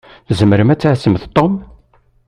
Tzemṛemt 0.27 0.71
ad 0.75 0.79
tɛassemt 0.79 1.23
Tom? 1.35 1.53